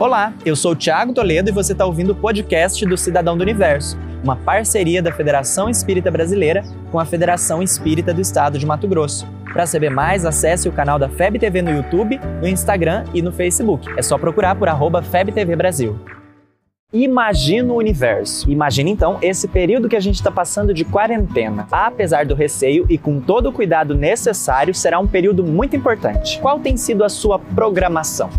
[0.00, 3.42] Olá, eu sou o Thiago Toledo e você está ouvindo o podcast do Cidadão do
[3.42, 8.86] Universo, uma parceria da Federação Espírita Brasileira com a Federação Espírita do Estado de Mato
[8.86, 9.26] Grosso.
[9.52, 13.32] Para saber mais, acesse o canal da FEB TV no YouTube, no Instagram e no
[13.32, 13.88] Facebook.
[13.96, 15.98] É só procurar por arroba FebTV Brasil.
[16.92, 18.48] Imagina o universo.
[18.48, 21.66] Imagina então esse período que a gente está passando de quarentena.
[21.72, 26.38] Apesar do receio e com todo o cuidado necessário, será um período muito importante.
[26.38, 28.30] Qual tem sido a sua programação?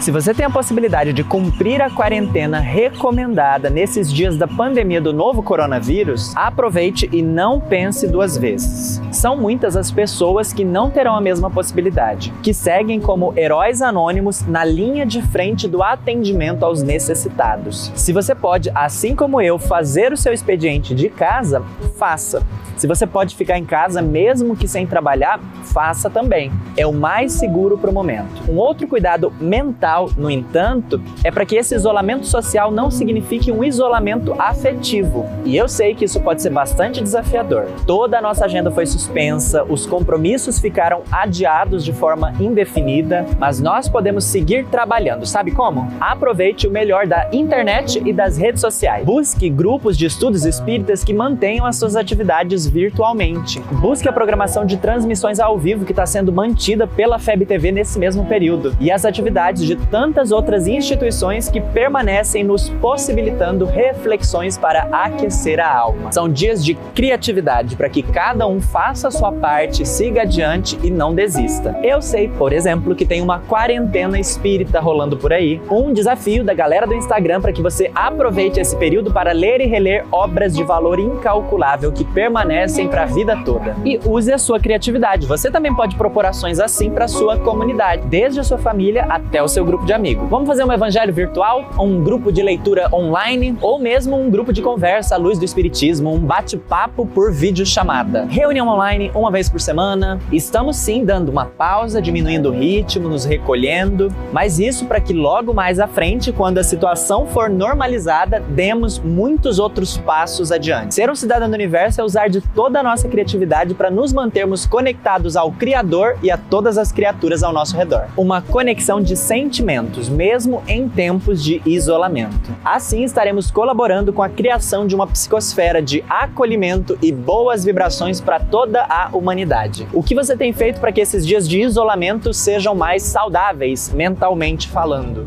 [0.00, 5.12] Se você tem a possibilidade de cumprir a quarentena recomendada nesses dias da pandemia do
[5.12, 8.98] novo coronavírus, aproveite e não pense duas vezes.
[9.12, 14.40] São muitas as pessoas que não terão a mesma possibilidade, que seguem como heróis anônimos
[14.46, 17.92] na linha de frente do atendimento aos necessitados.
[17.94, 21.62] Se você pode, assim como eu, fazer o seu expediente de casa,
[21.98, 22.42] faça.
[22.80, 26.50] Se você pode ficar em casa mesmo que sem trabalhar, faça também.
[26.78, 28.50] É o mais seguro para o momento.
[28.50, 33.64] Um outro cuidado mental, no entanto, é para que esse isolamento social não signifique um
[33.64, 35.26] isolamento afetivo.
[35.44, 37.66] E eu sei que isso pode ser bastante desafiador.
[37.86, 43.88] Toda a nossa agenda foi suspensa, os compromissos ficaram adiados de forma indefinida, mas nós
[43.88, 45.26] podemos seguir trabalhando.
[45.26, 45.88] Sabe como?
[46.00, 49.04] Aproveite o melhor da internet e das redes sociais.
[49.04, 53.60] Busque grupos de estudos espíritas que mantenham as suas atividades virtualmente.
[53.80, 57.98] Busque a programação de transmissões ao vivo que está sendo mantida pela FEB TV nesse
[57.98, 64.88] mesmo período e as atividades de tantas outras instituições que permanecem nos possibilitando reflexões para
[64.92, 66.12] aquecer a alma.
[66.12, 70.90] São dias de criatividade para que cada um faça a sua parte, siga adiante e
[70.90, 71.78] não desista.
[71.82, 76.54] Eu sei, por exemplo, que tem uma quarentena espírita rolando por aí, um desafio da
[76.54, 80.62] galera do Instagram para que você aproveite esse período para ler e reler obras de
[80.64, 83.76] valor incalculável que permanecem para a vida toda.
[83.84, 85.26] E use a sua criatividade.
[85.26, 89.48] Você também pode propor ações assim para sua comunidade, desde a sua família até o
[89.48, 90.28] seu grupo de amigos.
[90.28, 94.60] Vamos fazer um evangelho virtual, um grupo de leitura online ou mesmo um grupo de
[94.60, 98.26] conversa à luz do espiritismo, um bate-papo por videochamada.
[98.28, 100.18] Reunião online uma vez por semana.
[100.32, 105.54] Estamos sim dando uma pausa, diminuindo o ritmo, nos recolhendo, mas isso para que logo
[105.54, 110.96] mais à frente, quando a situação for normalizada, demos muitos outros passos adiante.
[110.96, 114.66] Ser um cidadão do universo é usar de toda a nossa criatividade para nos mantermos
[114.66, 118.08] conectados ao Criador e a todas as criaturas ao nosso redor.
[118.16, 119.59] Uma conexão de sentimentos,
[120.08, 122.50] mesmo em tempos de isolamento.
[122.64, 128.40] Assim, estaremos colaborando com a criação de uma psicosfera de acolhimento e boas vibrações para
[128.40, 129.86] toda a humanidade.
[129.92, 134.68] O que você tem feito para que esses dias de isolamento sejam mais saudáveis, mentalmente
[134.68, 135.26] falando?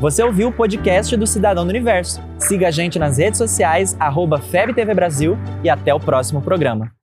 [0.00, 2.20] Você ouviu o podcast do Cidadão do Universo.
[2.38, 6.92] Siga a gente nas redes sociais, arroba FebTV Brasil e até o próximo programa.